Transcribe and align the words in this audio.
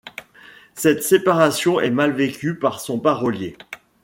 Cette 0.73 1.03
séparation 1.03 1.79
est 1.79 1.91
mal 1.91 2.11
vécue 2.13 2.57
par 2.57 2.79
son 2.81 2.99
parolier. 2.99 3.55